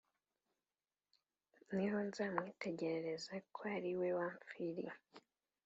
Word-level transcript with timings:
niho 1.75 1.97
nzamwitegereza, 2.07 3.33
kw 3.53 3.61
ari 3.73 3.91
we 3.99 4.09
wampfiriye 4.17 4.91